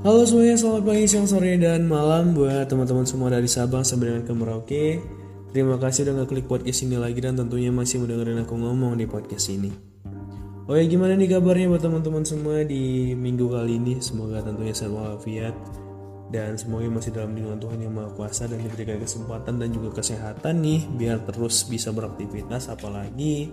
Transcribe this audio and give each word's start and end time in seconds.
Halo 0.00 0.24
semuanya, 0.24 0.56
selamat 0.56 0.82
pagi, 0.88 1.04
siang, 1.04 1.28
sore, 1.28 1.60
dan 1.60 1.84
malam 1.84 2.32
buat 2.32 2.64
teman-teman 2.72 3.04
semua 3.04 3.28
dari 3.28 3.44
Sabang 3.44 3.84
sampai 3.84 4.08
dengan 4.08 4.24
ke 4.24 4.32
Merauke. 4.32 4.86
Terima 5.52 5.76
kasih 5.76 6.08
udah 6.08 6.24
ngeklik 6.24 6.48
podcast 6.48 6.88
ini 6.88 6.96
lagi 6.96 7.20
dan 7.20 7.36
tentunya 7.36 7.68
masih 7.68 8.00
mendengarin 8.00 8.40
aku 8.40 8.56
ngomong 8.56 8.96
di 8.96 9.04
podcast 9.04 9.52
ini. 9.52 9.68
Oh 10.64 10.72
ya 10.72 10.88
gimana 10.88 11.20
nih 11.20 11.36
kabarnya 11.36 11.68
buat 11.68 11.84
teman-teman 11.84 12.24
semua 12.24 12.64
di 12.64 13.12
minggu 13.12 13.52
kali 13.52 13.76
ini? 13.76 14.00
Semoga 14.00 14.40
tentunya 14.40 14.72
sehat 14.72 14.88
walafiat 14.88 15.52
dan 16.32 16.56
semoga 16.56 16.88
masih 16.88 17.12
dalam 17.12 17.36
lindungan 17.36 17.60
Tuhan 17.60 17.78
yang 17.84 17.92
Maha 17.92 18.08
Kuasa 18.16 18.48
dan 18.48 18.56
diberikan 18.64 19.04
kesempatan 19.04 19.60
dan 19.60 19.68
juga 19.68 20.00
kesehatan 20.00 20.64
nih 20.64 20.80
biar 20.96 21.28
terus 21.28 21.68
bisa 21.68 21.92
beraktivitas 21.92 22.72
apalagi 22.72 23.52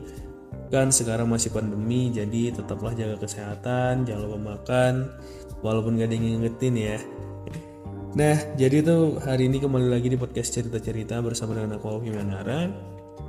kan 0.71 0.95
sekarang 0.95 1.27
masih 1.27 1.51
pandemi 1.51 2.07
jadi 2.07 2.55
tetaplah 2.55 2.95
jaga 2.95 3.19
kesehatan 3.19 4.07
jangan 4.07 4.21
lupa 4.31 4.39
makan 4.55 5.11
walaupun 5.61 5.97
gak 5.97 6.11
ada 6.11 6.15
yang 6.15 6.25
ngingetin 6.37 6.75
ya. 6.75 6.97
Nah 8.17 8.35
jadi 8.57 8.81
tuh 8.81 9.21
hari 9.21 9.45
ini 9.49 9.61
kembali 9.61 9.87
lagi 9.93 10.09
di 10.09 10.17
podcast 10.17 10.55
cerita-cerita 10.57 11.21
bersama 11.21 11.53
dengan 11.53 11.77
aku 11.77 11.85
Alfi 11.91 12.09
Manara 12.09 12.69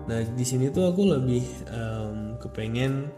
nah 0.08 0.24
di 0.24 0.40
sini 0.40 0.72
tuh 0.72 0.88
aku 0.88 1.04
lebih 1.04 1.44
um, 1.68 2.40
kepengen 2.40 3.12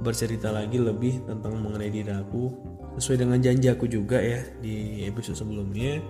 bercerita 0.00 0.48
lagi 0.48 0.80
lebih 0.80 1.22
tentang 1.28 1.60
mengenai 1.60 1.92
diri 1.92 2.12
aku. 2.12 2.48
Sesuai 2.96 3.24
dengan 3.24 3.38
janji 3.40 3.68
aku 3.68 3.84
juga 3.88 4.20
ya 4.20 4.40
di 4.60 5.04
episode 5.04 5.36
sebelumnya 5.36 6.00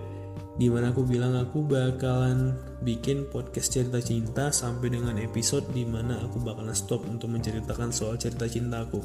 di 0.53 0.69
mana 0.69 0.93
aku 0.93 1.01
bilang 1.05 1.33
aku 1.33 1.65
bakalan 1.65 2.53
bikin 2.85 3.25
podcast 3.29 3.73
cerita 3.73 3.97
cinta 3.97 4.53
sampai 4.53 4.93
dengan 4.93 5.17
episode 5.17 5.65
di 5.73 5.81
mana 5.81 6.21
aku 6.21 6.37
bakalan 6.41 6.77
stop 6.77 7.05
untuk 7.09 7.33
menceritakan 7.33 7.89
soal 7.89 8.15
cerita 8.21 8.45
cintaku. 8.45 9.01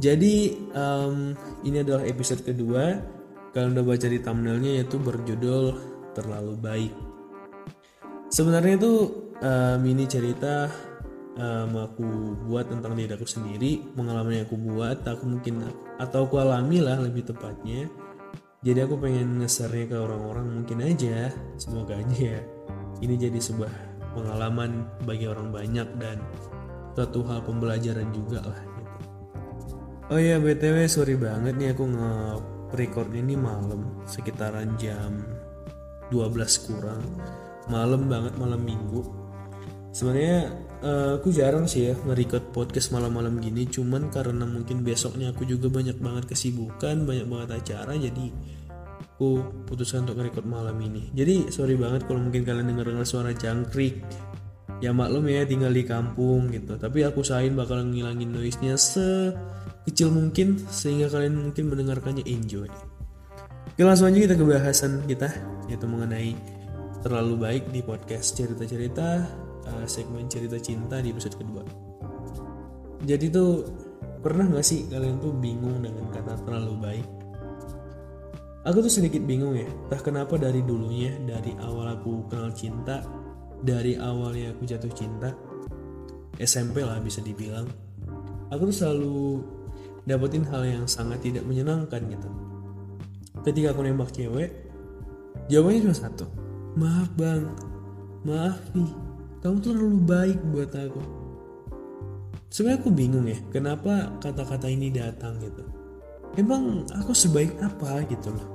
Jadi 0.00 0.56
um, 0.72 1.36
ini 1.62 1.84
adalah 1.84 2.08
episode 2.08 2.40
kedua. 2.40 2.98
Kalian 3.52 3.76
udah 3.76 3.84
baca 3.84 4.06
di 4.08 4.18
thumbnailnya 4.22 4.80
yaitu 4.80 4.96
berjudul 4.96 5.76
terlalu 6.16 6.54
baik. 6.56 6.94
Sebenarnya 8.32 8.80
itu 8.80 8.92
um, 9.42 9.80
ini 9.84 10.08
cerita 10.08 10.70
um, 11.36 11.84
aku 11.84 12.06
buat 12.48 12.72
tentang 12.72 12.96
diri 12.96 13.12
aku 13.12 13.26
sendiri, 13.26 13.82
pengalaman 13.92 14.40
yang 14.40 14.46
aku 14.48 14.56
buat, 14.56 15.02
aku 15.04 15.26
mungkin 15.26 15.66
atau 15.98 16.24
aku 16.24 16.40
alami 16.40 16.80
lah 16.80 16.96
lebih 16.96 17.28
tepatnya 17.28 17.90
jadi 18.60 18.84
aku 18.84 19.00
pengen 19.00 19.40
ngesernya 19.40 19.88
ke 19.88 19.96
orang-orang 19.96 20.60
mungkin 20.60 20.84
aja 20.84 21.32
semoga 21.56 21.96
aja 21.96 22.36
ya 22.36 22.40
ini 23.00 23.16
jadi 23.16 23.40
sebuah 23.40 23.72
pengalaman 24.12 24.84
bagi 25.08 25.24
orang 25.24 25.48
banyak 25.48 25.88
dan 25.96 26.20
suatu 26.92 27.24
hal 27.24 27.40
pembelajaran 27.40 28.12
juga 28.12 28.44
lah. 28.44 28.60
Oh 30.10 30.18
ya 30.20 30.42
btw 30.42 30.84
sorry 30.90 31.14
banget 31.14 31.54
nih 31.56 31.72
aku 31.72 31.86
nge 31.86 32.12
recordnya 32.74 33.22
ini 33.22 33.34
malam 33.38 34.02
sekitaran 34.06 34.74
jam 34.78 35.22
12 36.10 36.66
kurang. 36.66 37.02
Malam 37.70 38.10
banget 38.10 38.34
malam 38.34 38.60
minggu. 38.66 39.06
Sebenarnya 39.94 40.50
uh, 40.82 41.18
aku 41.18 41.34
jarang 41.34 41.66
sih 41.66 41.90
ya 41.90 41.94
nge-record 41.98 42.54
podcast 42.54 42.94
malam-malam 42.94 43.42
gini 43.42 43.66
cuman 43.66 44.10
karena 44.10 44.46
mungkin 44.46 44.86
besoknya 44.86 45.34
aku 45.34 45.42
juga 45.46 45.66
banyak 45.66 45.98
banget 45.98 46.30
kesibukan 46.30 47.02
banyak 47.02 47.26
banget 47.26 47.58
acara 47.58 47.98
jadi 47.98 48.30
aku 49.18 49.42
putuskan 49.66 50.06
untuk 50.06 50.22
nge-record 50.22 50.46
malam 50.46 50.78
ini. 50.78 51.10
Jadi 51.10 51.50
sorry 51.50 51.74
banget 51.74 52.06
kalau 52.06 52.22
mungkin 52.22 52.46
kalian 52.46 52.70
denger-denger 52.70 53.06
suara 53.06 53.30
jangkrik 53.34 54.02
ya 54.80 54.90
maklum 54.96 55.28
ya 55.28 55.44
tinggal 55.44 55.72
di 55.72 55.84
kampung 55.84 56.48
gitu 56.52 56.76
tapi 56.80 57.04
aku 57.04 57.20
usahain 57.20 57.52
bakal 57.52 57.84
ngilangin 57.84 58.32
noise-nya 58.32 58.80
sekecil 58.80 60.08
mungkin 60.12 60.60
sehingga 60.72 61.12
kalian 61.12 61.36
mungkin 61.36 61.68
mendengarkannya 61.68 62.24
enjoy 62.24 62.68
Oke 63.70 63.86
langsung 63.86 64.12
aja 64.12 64.18
kita 64.18 64.34
ke 64.36 64.44
bahasan 64.44 64.92
kita 65.08 65.28
yaitu 65.68 65.86
mengenai 65.88 66.36
terlalu 67.00 67.34
baik 67.40 67.64
di 67.72 67.80
podcast 67.80 68.36
cerita-cerita 68.36 69.24
uh, 69.64 69.86
segmen 69.88 70.28
cerita 70.28 70.60
cinta 70.60 71.00
di 71.00 71.12
episode 71.12 71.36
kedua. 71.36 71.64
Jadi 73.00 73.32
tuh 73.32 73.64
pernah 74.20 74.44
gak 74.52 74.66
sih 74.66 74.84
kalian 74.92 75.16
tuh 75.16 75.32
bingung 75.32 75.80
dengan 75.80 76.12
kata 76.12 76.44
terlalu 76.44 76.74
baik? 76.76 77.06
Aku 78.68 78.84
tuh 78.84 78.92
sedikit 78.92 79.24
bingung 79.24 79.56
ya, 79.56 79.64
entah 79.64 80.04
kenapa 80.04 80.36
dari 80.36 80.60
dulunya, 80.60 81.16
dari 81.24 81.56
awal 81.64 81.96
aku 81.96 82.28
kenal 82.28 82.52
cinta, 82.52 83.00
dari 83.60 83.96
awalnya 83.96 84.56
aku 84.56 84.64
jatuh 84.64 84.92
cinta, 84.92 85.36
SMP 86.40 86.80
lah 86.80 86.96
bisa 87.00 87.20
dibilang, 87.20 87.68
aku 88.48 88.72
tuh 88.72 88.76
selalu 88.76 89.44
dapetin 90.08 90.44
hal 90.48 90.64
yang 90.64 90.84
sangat 90.88 91.20
tidak 91.20 91.44
menyenangkan 91.44 92.00
gitu. 92.08 92.28
Ketika 93.44 93.76
aku 93.76 93.84
nembak 93.84 94.12
cewek, 94.16 94.48
jawabannya 95.52 95.84
cuma 95.84 95.96
satu, 95.96 96.26
maaf 96.76 97.08
bang, 97.16 97.44
maaf 98.24 98.60
nih, 98.72 98.92
kamu 99.44 99.56
tuh 99.60 99.72
terlalu 99.76 100.00
baik 100.04 100.38
buat 100.52 100.72
aku. 100.72 101.02
Sebenarnya 102.50 102.82
aku 102.82 102.90
bingung 102.90 103.26
ya 103.30 103.38
kenapa 103.54 104.10
kata-kata 104.18 104.66
ini 104.66 104.90
datang 104.90 105.38
gitu. 105.38 105.62
Emang 106.34 106.82
aku 106.90 107.14
sebaik 107.14 107.54
apa 107.62 108.02
gitu 108.10 108.34
loh. 108.34 108.48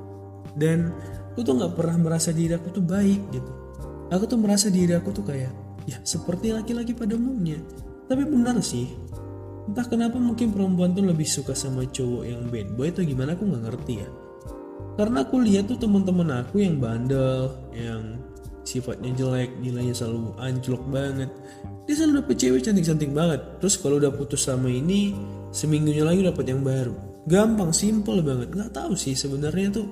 Dan 0.55 0.91
aku 1.31 1.43
tuh 1.43 1.55
nggak 1.55 1.75
pernah 1.79 1.95
merasa 1.99 2.35
diri 2.35 2.55
aku 2.55 2.75
tuh 2.75 2.83
baik 2.83 3.21
gitu 3.31 3.64
aku 4.09 4.23
tuh 4.29 4.37
merasa 4.37 4.67
diri 4.69 4.93
aku 4.93 5.09
tuh 5.13 5.25
kayak 5.25 5.51
ya 5.85 5.97
seperti 6.01 6.53
laki-laki 6.53 6.93
pada 6.97 7.17
umumnya. 7.17 7.61
Tapi 8.05 8.25
benar 8.25 8.57
sih. 8.61 8.89
Entah 9.65 9.85
kenapa 9.89 10.21
mungkin 10.21 10.53
perempuan 10.53 10.93
tuh 10.93 11.05
lebih 11.05 11.25
suka 11.25 11.57
sama 11.57 11.89
cowok 11.89 12.23
yang 12.29 12.41
bad 12.53 12.69
boy 12.77 12.93
atau 12.93 13.01
gimana 13.01 13.33
aku 13.33 13.49
nggak 13.49 13.63
ngerti 13.65 13.93
ya. 14.05 14.09
Karena 14.95 15.25
aku 15.25 15.41
lihat 15.41 15.67
tuh 15.67 15.77
teman-teman 15.81 16.45
aku 16.45 16.61
yang 16.61 16.77
bandel 16.77 17.51
yang 17.73 18.21
sifatnya 18.65 19.13
jelek 19.13 19.57
nilainya 19.61 19.93
selalu 19.97 20.37
anjlok 20.37 20.83
banget. 20.87 21.29
Dia 21.85 21.93
selalu 21.97 22.13
dapet 22.21 22.35
cewek 22.41 22.61
cantik-cantik 22.65 23.11
banget. 23.13 23.41
Terus 23.61 23.75
kalau 23.81 23.97
udah 23.97 24.13
putus 24.13 24.45
sama 24.45 24.69
ini 24.69 25.13
seminggunya 25.49 26.05
lagi 26.05 26.21
dapet 26.25 26.45
yang 26.49 26.61
baru. 26.61 26.93
Gampang 27.25 27.73
simple 27.73 28.21
banget. 28.21 28.53
Nggak 28.53 28.71
tahu 28.73 28.93
sih 28.93 29.17
sebenarnya 29.17 29.81
tuh 29.81 29.87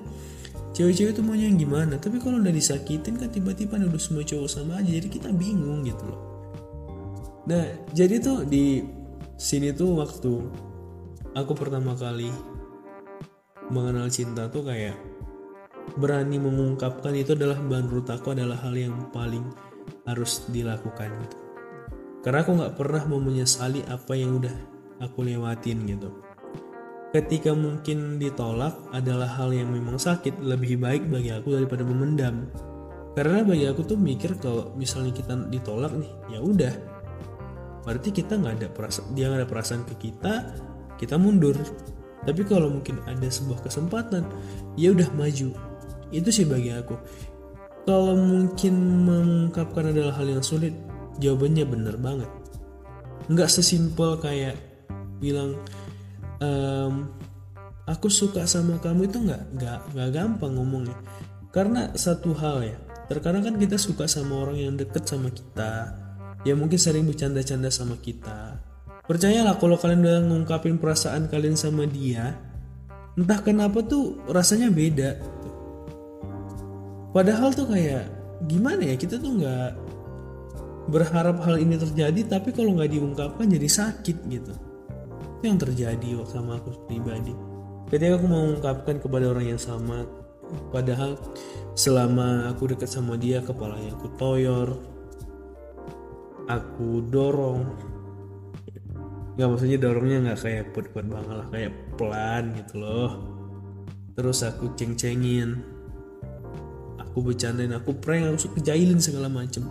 cewek-cewek 0.74 1.14
tuh 1.14 1.24
maunya 1.24 1.46
yang 1.46 1.56
gimana 1.56 1.96
tapi 1.96 2.18
kalau 2.18 2.42
udah 2.42 2.50
disakitin 2.50 3.14
kan 3.16 3.30
tiba-tiba 3.30 3.78
udah 3.78 4.02
semua 4.02 4.26
cowok 4.26 4.48
sama 4.50 4.82
aja 4.82 4.90
jadi 4.90 5.08
kita 5.08 5.30
bingung 5.30 5.86
gitu 5.86 6.02
loh 6.04 6.20
nah 7.46 7.64
jadi 7.94 8.18
tuh 8.18 8.42
di 8.44 8.82
sini 9.38 9.70
tuh 9.70 9.94
waktu 9.96 10.32
aku 11.34 11.52
pertama 11.54 11.94
kali 11.94 12.30
mengenal 13.72 14.10
cinta 14.12 14.50
tuh 14.50 14.66
kayak 14.66 14.96
berani 15.96 16.40
mengungkapkan 16.40 17.14
itu 17.14 17.36
adalah 17.36 17.60
menurut 17.60 18.08
aku 18.08 18.34
adalah 18.34 18.58
hal 18.64 18.74
yang 18.74 18.94
paling 19.12 19.44
harus 20.08 20.44
dilakukan 20.48 21.12
gitu. 21.24 21.36
Karena 22.24 22.40
aku 22.40 22.52
nggak 22.56 22.76
pernah 22.76 23.02
mau 23.04 23.20
menyesali 23.20 23.84
apa 23.84 24.16
yang 24.16 24.40
udah 24.40 24.54
aku 25.04 25.28
lewatin 25.28 25.84
gitu. 25.84 26.08
Ketika 27.14 27.54
mungkin 27.54 28.18
ditolak 28.18 28.74
adalah 28.90 29.30
hal 29.38 29.54
yang 29.54 29.70
memang 29.70 30.02
sakit, 30.02 30.42
lebih 30.42 30.82
baik 30.82 31.06
bagi 31.06 31.30
aku 31.30 31.54
daripada 31.54 31.86
memendam. 31.86 32.50
Karena 33.14 33.46
bagi 33.46 33.70
aku 33.70 33.86
tuh 33.86 33.94
mikir 33.94 34.34
kalau 34.42 34.74
misalnya 34.74 35.14
kita 35.14 35.38
ditolak 35.46 35.94
nih, 35.94 36.10
ya 36.34 36.42
udah. 36.42 36.74
Berarti 37.86 38.10
kita 38.10 38.34
nggak 38.34 38.54
ada 38.58 38.68
perasaan, 38.74 39.14
dia 39.14 39.30
nggak 39.30 39.46
ada 39.46 39.48
perasaan 39.48 39.86
ke 39.86 39.94
kita, 40.10 40.58
kita 40.98 41.14
mundur. 41.14 41.54
Tapi 42.26 42.42
kalau 42.42 42.74
mungkin 42.74 42.98
ada 43.06 43.30
sebuah 43.30 43.62
kesempatan, 43.62 44.26
ya 44.74 44.90
udah 44.90 45.06
maju 45.14 45.54
itu 46.14 46.30
sih 46.30 46.46
bagi 46.46 46.70
aku 46.70 46.94
kalau 47.84 48.14
mungkin 48.16 49.04
mengungkapkan 49.04 49.90
adalah 49.90 50.14
hal 50.14 50.30
yang 50.30 50.44
sulit 50.46 50.72
jawabannya 51.18 51.66
bener 51.66 51.96
banget 51.98 52.30
nggak 53.26 53.50
sesimpel 53.50 54.14
kayak 54.22 54.54
bilang 55.18 55.58
ehm, 56.44 56.94
aku 57.88 58.08
suka 58.12 58.44
sama 58.44 58.76
kamu 58.80 59.08
itu 59.08 59.18
nggak 59.24 59.42
nggak 59.56 59.78
nggak 59.96 60.10
gampang 60.12 60.52
ngomongnya. 60.56 60.96
Karena 61.48 61.92
satu 61.96 62.36
hal 62.36 62.64
ya 62.64 62.76
terkadang 63.08 63.44
kan 63.44 63.56
kita 63.60 63.76
suka 63.76 64.08
sama 64.08 64.44
orang 64.44 64.58
yang 64.60 64.74
deket 64.76 65.04
sama 65.08 65.32
kita. 65.32 65.92
Ya 66.44 66.52
mungkin 66.52 66.76
sering 66.76 67.08
bercanda-canda 67.08 67.72
sama 67.72 67.96
kita. 67.96 68.60
Percayalah 69.04 69.56
kalau 69.60 69.76
kalian 69.76 70.00
udah 70.04 70.20
ngungkapin 70.28 70.80
perasaan 70.80 71.28
kalian 71.28 71.56
sama 71.56 71.84
dia 71.88 72.36
entah 73.14 73.40
kenapa 73.40 73.80
tuh 73.84 74.20
rasanya 74.28 74.68
beda. 74.72 75.20
Padahal 77.14 77.54
tuh 77.54 77.70
kayak 77.70 78.10
gimana 78.48 78.82
ya 78.92 78.96
kita 78.98 79.16
tuh 79.22 79.38
nggak 79.38 79.70
berharap 80.90 81.40
hal 81.40 81.56
ini 81.56 81.80
terjadi 81.80 82.20
tapi 82.28 82.52
kalau 82.52 82.76
nggak 82.76 82.92
diungkapkan 82.92 83.48
jadi 83.48 83.68
sakit 83.68 84.16
gitu 84.28 84.52
itu 85.44 85.52
yang 85.52 85.60
terjadi 85.60 86.08
sama 86.24 86.56
aku 86.56 86.72
pribadi? 86.88 87.36
Ketika 87.92 88.16
aku 88.16 88.24
mau 88.24 88.48
mengungkapkan 88.48 88.96
kepada 88.96 89.28
orang 89.28 89.52
yang 89.52 89.60
sama 89.60 90.08
padahal 90.72 91.20
selama 91.76 92.48
aku 92.48 92.72
dekat 92.72 92.88
sama 92.88 93.20
dia 93.20 93.44
kepalanya 93.44 93.92
aku 93.92 94.08
toyor 94.16 94.80
aku 96.48 97.04
dorong. 97.12 97.60
Nggak 99.36 99.48
maksudnya 99.52 99.78
dorongnya 99.84 100.18
nggak 100.32 100.40
kayak 100.40 100.64
buat-buat 100.72 101.06
banget 101.12 101.34
lah 101.36 101.48
kayak 101.52 101.72
pelan 102.00 102.44
gitu 102.64 102.74
loh. 102.80 103.12
Terus 104.16 104.48
aku 104.48 104.72
ceng-cengin. 104.80 105.60
Aku 107.04 107.20
bercandain 107.20 107.76
aku 107.76 107.92
prank 108.00 108.32
aku 108.32 108.56
kejailin 108.56 108.96
segala 108.96 109.28
macem. 109.28 109.68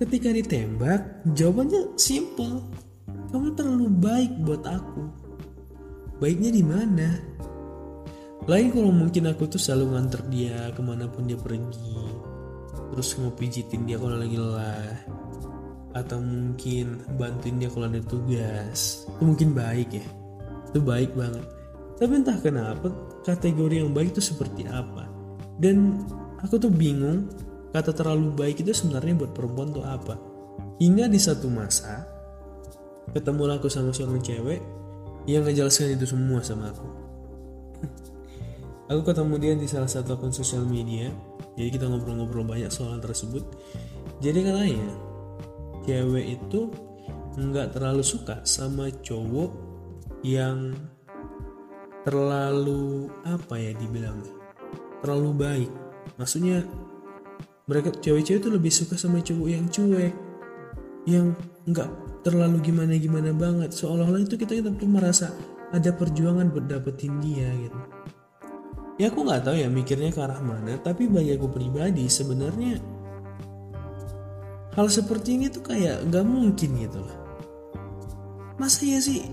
Ketika 0.00 0.32
ditembak 0.32 1.20
jawabannya 1.36 2.00
simple 2.00 2.64
kamu 3.30 3.58
terlalu 3.58 3.88
baik 3.90 4.32
buat 4.46 4.62
aku. 4.62 5.02
Baiknya 6.22 6.50
di 6.54 6.62
mana? 6.64 7.08
Lain 8.46 8.70
kalau 8.70 8.94
mungkin 8.94 9.26
aku 9.26 9.50
tuh 9.50 9.58
selalu 9.58 9.98
nganter 9.98 10.22
dia 10.30 10.70
ke 10.70 10.80
mana 10.80 11.10
pun 11.10 11.26
dia 11.26 11.36
pergi. 11.36 11.98
Terus 12.94 13.08
mau 13.18 13.34
pijitin 13.34 13.84
dia 13.84 13.98
kalau 13.98 14.16
lagi 14.16 14.38
lelah. 14.38 14.96
Atau 15.96 16.22
mungkin 16.22 17.02
bantuin 17.18 17.58
dia 17.58 17.68
kalau 17.68 17.90
ada 17.90 18.00
tugas. 18.06 19.04
Itu 19.10 19.22
mungkin 19.26 19.50
baik 19.52 19.90
ya. 19.90 20.06
Itu 20.70 20.80
baik 20.80 21.18
banget. 21.18 21.44
Tapi 21.96 22.12
entah 22.12 22.38
kenapa 22.38 22.88
kategori 23.26 23.82
yang 23.82 23.90
baik 23.90 24.14
itu 24.14 24.22
seperti 24.22 24.68
apa. 24.70 25.10
Dan 25.58 26.06
aku 26.38 26.60
tuh 26.60 26.70
bingung 26.70 27.26
kata 27.74 27.92
terlalu 27.92 28.32
baik 28.32 28.62
itu 28.62 28.72
sebenarnya 28.72 29.26
buat 29.26 29.32
perempuan 29.34 29.74
tuh 29.74 29.84
apa. 29.84 30.14
Hingga 30.78 31.10
di 31.10 31.20
satu 31.20 31.50
masa 31.50 32.15
ketemu 33.14 33.42
aku 33.54 33.68
sama 33.70 33.90
seorang 33.94 34.22
cewek 34.22 34.62
yang 35.26 35.42
ngejelaskan 35.42 35.98
itu 35.98 36.06
semua 36.06 36.42
sama 36.42 36.70
aku. 36.70 36.86
Aku 38.86 39.02
ketemu 39.02 39.34
dia 39.42 39.52
di 39.58 39.66
salah 39.66 39.90
satu 39.90 40.14
akun 40.14 40.30
sosial 40.30 40.62
media 40.62 41.10
jadi 41.56 41.72
kita 41.72 41.88
ngobrol-ngobrol 41.88 42.44
banyak 42.44 42.68
soal 42.68 43.00
tersebut. 43.00 43.42
Jadi 44.20 44.44
katanya 44.44 44.92
cewek 45.88 46.36
itu 46.36 46.68
nggak 47.36 47.72
terlalu 47.72 48.04
suka 48.04 48.44
sama 48.44 48.92
cowok 48.92 49.50
yang 50.20 50.76
terlalu 52.04 53.08
apa 53.24 53.56
ya 53.56 53.72
dibilang 53.72 54.20
terlalu 55.00 55.30
baik. 55.32 55.70
Maksudnya 56.20 56.62
mereka 57.66 57.90
cewek-cewek 57.90 58.40
itu 58.44 58.50
lebih 58.52 58.70
suka 58.70 58.94
sama 59.00 59.24
cowok 59.24 59.48
yang 59.48 59.66
cuek 59.72 60.14
yang 61.06 61.32
nggak 61.66 61.88
terlalu 62.26 62.60
gimana 62.60 62.98
gimana 62.98 63.30
banget. 63.32 63.72
Seolah-olah 63.72 64.22
itu 64.26 64.34
kita 64.36 64.60
tuh 64.60 64.90
merasa 64.90 65.32
ada 65.70 65.90
perjuangan 65.94 66.50
buat 66.50 66.66
dapetin 66.66 67.18
dia 67.22 67.48
gitu. 67.54 67.78
Ya 68.96 69.12
aku 69.12 69.28
nggak 69.28 69.44
tahu 69.44 69.56
ya 69.60 69.68
mikirnya 69.68 70.08
ke 70.08 70.20
arah 70.24 70.40
mana 70.40 70.80
tapi 70.80 71.04
bagi 71.04 71.36
aku 71.36 71.52
pribadi 71.52 72.08
sebenarnya 72.08 72.80
hal 74.76 74.88
seperti 74.92 75.40
ini 75.40 75.46
tuh 75.48 75.64
kayak 75.64 76.04
nggak 76.12 76.24
mungkin 76.24 76.70
gitu 76.76 77.00
loh 77.00 77.16
masa 78.60 78.84
ya 78.84 79.00
sih 79.00 79.24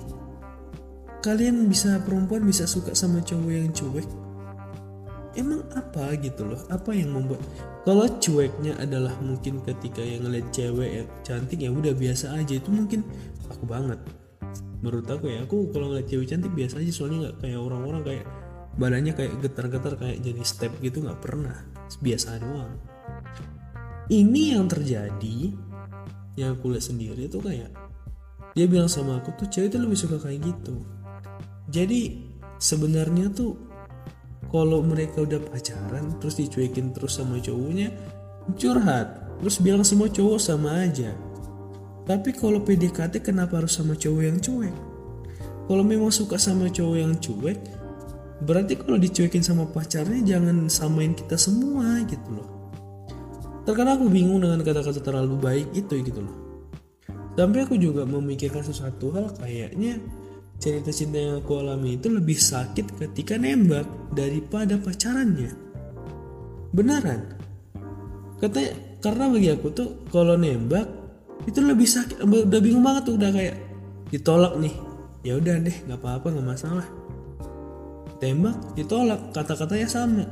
kalian 1.20 1.68
bisa 1.68 2.00
perempuan 2.04 2.44
bisa 2.44 2.64
suka 2.68 2.96
sama 2.96 3.20
cowok 3.24 3.52
yang 3.52 3.72
cuek 3.72 4.08
emang 5.36 5.66
apa 5.74 6.14
gitu 6.22 6.46
loh? 6.48 6.62
Apa 6.70 6.94
yang 6.94 7.14
membuat 7.14 7.42
kalau 7.84 8.08
cueknya 8.08 8.80
adalah 8.80 9.12
mungkin 9.20 9.60
ketika 9.66 10.00
yang 10.00 10.24
ngeliat 10.24 10.48
cewek 10.56 10.90
yang 11.04 11.08
cantik 11.26 11.60
ya 11.60 11.70
udah 11.70 11.92
biasa 11.92 12.40
aja. 12.40 12.54
Itu 12.56 12.72
mungkin 12.72 13.04
aku 13.52 13.68
banget. 13.68 14.00
Menurut 14.80 15.08
aku 15.08 15.32
ya 15.32 15.44
aku 15.44 15.72
kalau 15.76 15.92
ngeliat 15.92 16.08
cewek 16.08 16.28
cantik 16.32 16.54
biasa 16.56 16.80
aja. 16.80 16.92
Soalnya 16.96 17.18
nggak 17.28 17.36
kayak 17.44 17.60
orang-orang 17.60 18.02
kayak 18.08 18.26
badannya 18.74 19.14
kayak 19.14 19.34
getar-getar 19.44 19.94
kayak 20.00 20.18
jadi 20.24 20.44
step 20.48 20.72
gitu 20.80 21.04
nggak 21.04 21.20
pernah. 21.20 21.58
Biasa 22.00 22.40
doang. 22.40 22.74
Ini 24.08 24.60
yang 24.60 24.68
terjadi 24.68 25.38
yang 26.40 26.58
aku 26.58 26.74
lihat 26.74 26.86
sendiri 26.88 27.30
tuh 27.30 27.46
kayak 27.46 27.70
dia 28.54 28.66
bilang 28.70 28.90
sama 28.90 29.18
aku 29.18 29.34
tuh 29.38 29.48
cewek 29.50 29.74
itu 29.74 29.78
lebih 29.82 29.98
suka 29.98 30.18
kayak 30.22 30.40
gitu. 30.46 30.86
Jadi 31.74 32.22
sebenarnya 32.62 33.34
tuh 33.34 33.73
kalau 34.54 34.86
mereka 34.86 35.26
udah 35.26 35.42
pacaran 35.50 36.14
terus 36.22 36.38
dicuekin 36.38 36.94
terus 36.94 37.18
sama 37.18 37.42
cowoknya 37.42 37.90
curhat. 38.54 39.26
Terus 39.42 39.58
bilang 39.58 39.82
semua 39.82 40.14
cowok 40.14 40.38
sama 40.38 40.86
aja. 40.86 41.10
Tapi 42.06 42.38
kalau 42.38 42.62
PDKT 42.62 43.26
kenapa 43.26 43.58
harus 43.58 43.74
sama 43.74 43.98
cowok 43.98 44.22
yang 44.22 44.38
cuek? 44.38 44.76
Kalau 45.66 45.82
memang 45.82 46.14
suka 46.14 46.38
sama 46.38 46.70
cowok 46.70 46.98
yang 47.02 47.18
cuek 47.18 47.58
berarti 48.44 48.76
kalau 48.76 49.00
dicuekin 49.00 49.40
sama 49.40 49.64
pacarnya 49.66 50.20
jangan 50.22 50.70
samain 50.70 51.18
kita 51.18 51.34
semua 51.34 52.06
gitu 52.06 52.30
loh. 52.30 52.48
Terkadang 53.66 54.04
aku 54.04 54.12
bingung 54.12 54.44
dengan 54.44 54.62
kata-kata 54.62 55.00
terlalu 55.02 55.36
baik 55.40 55.68
itu 55.74 55.98
gitu 56.04 56.22
loh. 56.22 56.38
Sampai 57.34 57.66
aku 57.66 57.80
juga 57.80 58.06
memikirkan 58.06 58.62
sesuatu 58.62 59.10
hal 59.18 59.34
kayaknya 59.40 59.98
cerita 60.62 60.92
cinta 60.94 61.18
yang 61.20 61.42
aku 61.42 61.60
alami 61.60 61.98
itu 61.98 62.08
lebih 62.10 62.38
sakit 62.38 62.98
ketika 63.00 63.38
nembak 63.38 63.86
daripada 64.14 64.78
pacarannya. 64.80 65.52
Beneran? 66.74 67.22
Katanya 68.42 68.72
karena 69.00 69.24
bagi 69.30 69.50
aku 69.52 69.68
tuh 69.72 69.90
kalau 70.10 70.36
nembak 70.36 70.88
itu 71.46 71.60
lebih 71.60 71.88
sakit 71.88 72.24
udah 72.24 72.60
bingung 72.64 72.84
banget 72.84 73.04
tuh 73.10 73.16
udah 73.20 73.32
kayak 73.34 73.56
ditolak 74.10 74.54
nih. 74.60 74.76
Ya 75.24 75.40
udah 75.40 75.56
deh 75.64 75.78
nggak 75.88 76.00
apa-apa 76.00 76.28
nggak 76.34 76.48
masalah. 76.48 76.88
Tembak 78.20 78.76
ditolak 78.76 79.32
kata-katanya 79.36 79.88
sama. 79.88 80.26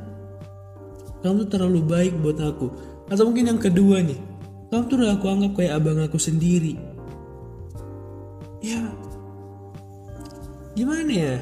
Kamu 1.21 1.45
tuh 1.45 1.49
terlalu 1.53 1.81
baik 1.85 2.13
buat 2.19 2.39
aku. 2.39 2.67
Atau 3.11 3.27
mungkin 3.27 3.51
yang 3.51 3.59
kedua 3.59 3.99
nih 3.99 4.31
kamu 4.71 4.87
tuh 4.87 4.95
udah 5.03 5.19
aku 5.19 5.27
anggap 5.27 5.51
kayak 5.59 5.73
abang 5.83 5.99
aku 5.99 6.15
sendiri 6.15 6.79
gimana 10.81 11.13
ya? 11.13 11.37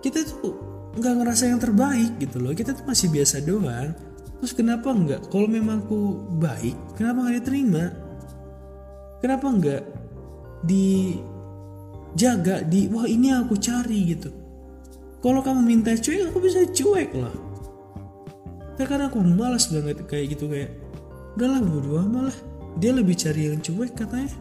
Kita 0.00 0.24
tuh 0.24 0.56
nggak 0.96 1.14
ngerasa 1.20 1.52
yang 1.52 1.60
terbaik 1.60 2.16
gitu 2.16 2.40
loh. 2.40 2.56
Kita 2.56 2.72
tuh 2.72 2.88
masih 2.88 3.12
biasa 3.12 3.44
doang. 3.44 3.92
Terus 4.40 4.56
kenapa 4.56 4.88
nggak? 4.88 5.28
Kalau 5.28 5.44
memang 5.44 5.84
aku 5.84 6.16
baik 6.40 6.96
kenapa 6.96 7.28
nggak 7.28 7.44
diterima? 7.44 7.92
Kenapa 9.20 9.52
nggak 9.52 9.84
dijaga 10.64 12.64
di 12.64 12.88
wah 12.88 13.04
ini 13.04 13.36
aku 13.36 13.60
cari 13.60 14.16
gitu. 14.16 14.32
Kalau 15.20 15.44
kamu 15.44 15.60
minta 15.60 15.92
cuek 15.92 16.32
aku 16.32 16.40
bisa 16.40 16.64
cuek 16.64 17.12
lah. 17.12 17.36
Terkadang 18.80 19.12
aku 19.12 19.20
malas 19.20 19.68
banget 19.68 20.08
kayak 20.08 20.32
gitu 20.32 20.48
kayak 20.48 20.72
udahlah 21.36 21.60
berdua 21.60 22.08
malah 22.08 22.32
dia 22.80 22.96
lebih 22.96 23.12
cari 23.12 23.52
yang 23.52 23.60
cuek 23.60 23.92
katanya. 23.92 24.32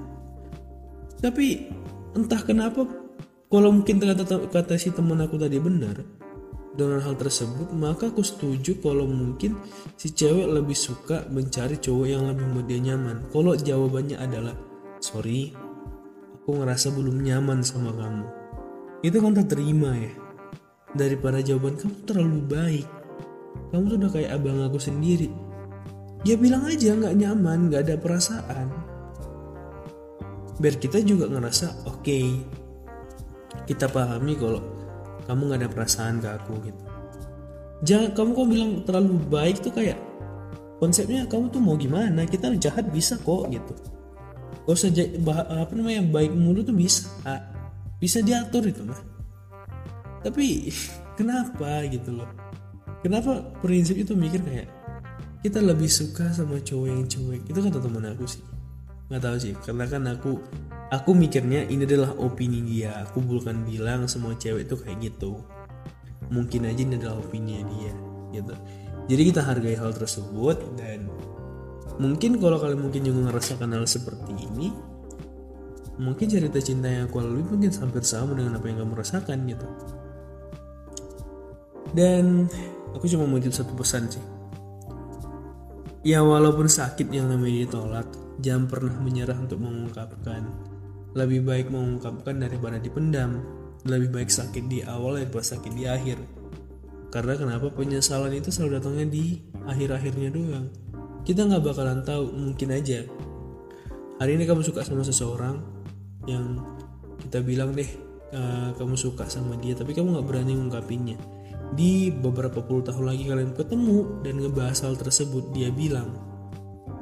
Tapi 1.19 1.67
entah 2.15 2.39
kenapa 2.39 2.87
kalau 3.49 3.73
mungkin 3.73 3.97
kata 3.97 4.45
kata 4.53 4.77
si 4.77 4.93
teman 4.93 5.25
aku 5.25 5.41
tadi 5.41 5.57
benar 5.57 6.05
dengan 6.77 7.01
hal 7.01 7.17
tersebut 7.17 7.73
maka 7.73 8.13
aku 8.13 8.21
setuju 8.21 8.77
kalau 8.77 9.09
mungkin 9.09 9.57
si 9.97 10.13
cewek 10.13 10.45
lebih 10.47 10.77
suka 10.77 11.25
mencari 11.33 11.81
cowok 11.81 12.07
yang 12.07 12.23
lebih 12.29 12.45
membuat 12.45 12.79
nyaman. 12.79 13.17
Kalau 13.33 13.57
jawabannya 13.57 14.21
adalah 14.21 14.55
sorry 15.01 15.51
aku 16.39 16.61
ngerasa 16.61 16.93
belum 16.93 17.25
nyaman 17.25 17.65
sama 17.65 17.89
kamu. 17.91 18.25
Itu 19.01 19.17
kan 19.17 19.33
tak 19.33 19.57
terima 19.57 19.97
ya. 19.97 20.13
Daripada 20.93 21.41
jawaban 21.41 21.75
kamu 21.75 21.95
terlalu 22.05 22.39
baik. 22.45 22.87
Kamu 23.73 23.83
tuh 23.89 23.97
udah 23.97 24.11
kayak 24.13 24.31
abang 24.37 24.61
aku 24.61 24.77
sendiri. 24.77 25.29
Ya 26.21 26.37
bilang 26.37 26.69
aja 26.69 26.93
nggak 26.95 27.17
nyaman 27.17 27.73
nggak 27.73 27.81
ada 27.85 27.95
perasaan. 27.97 28.67
Biar 30.61 30.75
kita 30.77 31.01
juga 31.01 31.27
ngerasa 31.27 31.87
oke 31.87 32.03
okay, 32.03 32.27
kita 33.69 33.85
pahami 33.85 34.33
kalau 34.33 34.65
kamu 35.29 35.41
nggak 35.45 35.59
ada 35.61 35.69
perasaan 35.69 36.17
ke 36.17 36.25
aku 36.25 36.53
gitu. 36.65 36.81
Jangan 37.85 38.09
kamu 38.17 38.29
kok 38.33 38.47
bilang 38.49 38.71
terlalu 38.81 39.13
baik 39.29 39.61
tuh 39.61 39.69
kayak 39.69 40.01
konsepnya 40.81 41.29
kamu 41.29 41.53
tuh 41.53 41.61
mau 41.61 41.77
gimana? 41.77 42.25
Kita 42.25 42.49
jahat 42.57 42.89
bisa 42.89 43.21
kok 43.21 43.45
gitu. 43.53 43.77
Gak 44.65 44.73
usah 44.73 44.89
apa 45.53 45.71
namanya 45.77 46.01
baik 46.01 46.33
mulu 46.33 46.65
tuh 46.65 46.73
bisa. 46.73 47.05
Bisa 48.01 48.25
diatur 48.25 48.65
itu 48.65 48.81
mah. 48.81 48.97
Tapi 50.25 50.73
kenapa 51.19 51.85
gitu 51.85 52.17
loh. 52.17 52.29
Kenapa 53.05 53.45
prinsip 53.61 53.95
itu 54.01 54.17
mikir 54.17 54.41
kayak 54.43 54.67
kita 55.45 55.63
lebih 55.63 55.87
suka 55.87 56.33
sama 56.33 56.57
cowok 56.59 56.87
yang 56.89 57.05
cuek? 57.05 57.41
Itu 57.47 57.59
kata 57.61 57.79
teman 57.79 58.11
aku 58.11 58.25
sih. 58.25 58.43
Nggak 59.13 59.21
tahu 59.23 59.37
sih 59.37 59.53
karena 59.61 59.85
kan 59.85 60.03
aku 60.09 60.31
aku 60.89 61.13
mikirnya 61.13 61.65
ini 61.69 61.85
adalah 61.85 62.13
opini 62.17 62.61
dia. 62.65 63.05
Aku 63.09 63.21
bukan 63.21 63.65
bilang 63.65 64.09
semua 64.09 64.33
cewek 64.35 64.65
itu 64.69 64.75
kayak 64.77 64.97
gitu. 65.01 65.41
Mungkin 66.29 66.69
aja 66.69 66.81
ini 66.81 66.97
adalah 66.97 67.21
opini 67.21 67.61
dia 67.65 67.93
gitu. 68.33 68.53
Jadi 69.09 69.21
kita 69.33 69.41
hargai 69.41 69.73
hal 69.73 69.89
tersebut 69.93 70.77
dan 70.77 71.09
mungkin 71.97 72.37
kalau 72.37 72.61
kalian 72.61 72.81
mungkin 72.85 73.01
juga 73.01 73.29
ngerasakan 73.29 73.73
hal 73.73 73.85
seperti 73.89 74.31
ini 74.37 74.69
mungkin 75.99 76.31
cerita 76.31 76.63
cinta 76.63 76.87
yang 76.87 77.11
aku 77.11 77.19
lalui 77.19 77.43
mungkin 77.43 77.75
hampir 77.75 78.07
sama 78.07 78.31
dengan 78.31 78.55
apa 78.55 78.65
yang 78.71 78.85
kamu 78.85 78.93
rasakan 78.95 79.37
gitu. 79.49 79.67
Dan 81.91 82.47
aku 82.95 83.09
cuma 83.09 83.25
mau 83.27 83.41
satu 83.41 83.73
pesan 83.75 84.07
sih. 84.07 84.23
Ya 86.07 86.23
walaupun 86.23 86.71
sakit 86.71 87.11
yang 87.11 87.27
namanya 87.27 87.67
ditolak 87.67 88.07
jangan 88.39 88.71
pernah 88.71 88.95
menyerah 89.03 89.35
untuk 89.35 89.59
mengungkapkan 89.59 90.47
lebih 91.17 91.41
baik 91.45 91.73
mengungkapkan 91.73 92.37
daripada 92.37 92.77
dipendam 92.77 93.41
lebih 93.87 94.11
baik 94.11 94.29
sakit 94.29 94.67
di 94.67 94.83
awal 94.83 95.17
daripada 95.17 95.55
sakit 95.55 95.71
di 95.71 95.87
akhir 95.87 96.19
Karena 97.09 97.33
kenapa 97.33 97.73
penyesalan 97.73 98.29
itu 98.37 98.53
selalu 98.53 98.77
datangnya 98.77 99.05
di 99.09 99.41
akhir-akhirnya 99.65 100.29
doang. 100.29 100.69
Kita 101.25 101.41
nggak 101.49 101.65
bakalan 101.65 102.05
tahu, 102.05 102.29
mungkin 102.29 102.69
aja. 102.69 103.01
Hari 104.21 104.37
ini 104.37 104.45
kamu 104.45 104.61
suka 104.61 104.85
sama 104.85 105.01
seseorang 105.01 105.57
yang 106.29 106.61
kita 107.17 107.41
bilang 107.41 107.73
deh 107.73 107.89
uh, 108.29 108.77
kamu 108.77 108.93
suka 108.93 109.25
sama 109.25 109.57
dia, 109.57 109.73
tapi 109.73 109.97
kamu 109.97 110.21
nggak 110.21 110.27
berani 110.29 110.53
mengungkapinnya. 110.53 111.17
Di 111.73 112.13
beberapa 112.13 112.61
puluh 112.61 112.85
tahun 112.85 113.09
lagi 113.09 113.25
kalian 113.25 113.57
ketemu 113.57 114.21
dan 114.21 114.45
ngebahas 114.45 114.77
hal 114.85 114.93
tersebut, 114.93 115.49
dia 115.49 115.73
bilang 115.73 116.13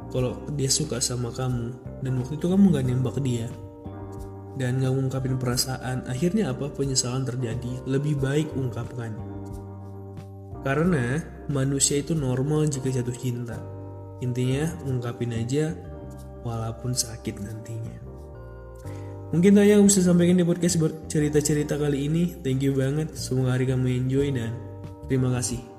kalau 0.08 0.40
dia 0.56 0.72
suka 0.72 1.04
sama 1.04 1.36
kamu 1.36 1.76
dan 2.00 2.16
waktu 2.16 2.40
itu 2.40 2.48
kamu 2.48 2.64
nggak 2.72 2.86
nembak 2.88 3.20
dia 3.20 3.52
dan 4.58 4.82
nggak 4.82 4.94
ngungkapin 4.94 5.38
perasaan 5.38 6.04
akhirnya 6.10 6.52
apa 6.52 6.74
penyesalan 6.74 7.24
terjadi 7.24 7.86
lebih 7.86 8.18
baik 8.18 8.52
ungkapkan 8.58 9.38
karena 10.68 11.24
manusia 11.48 12.04
itu 12.04 12.12
normal 12.12 12.68
jika 12.68 12.92
jatuh 12.92 13.16
cinta. 13.16 13.56
Intinya 14.20 14.68
ungkapin 14.84 15.32
aja 15.32 15.72
walaupun 16.44 16.92
sakit 16.92 17.40
nantinya. 17.40 17.96
Mungkin 19.32 19.60
yang 19.64 19.88
bisa 19.88 20.04
sampaikan 20.04 20.40
di 20.40 20.44
podcast 20.44 20.76
cerita-cerita 21.08 21.80
kali 21.80 22.12
ini. 22.12 22.36
Thank 22.44 22.68
you 22.68 22.76
banget. 22.76 23.16
Semoga 23.16 23.56
hari 23.56 23.68
kamu 23.68 24.08
enjoy 24.08 24.28
dan 24.36 24.56
terima 25.08 25.32
kasih. 25.36 25.77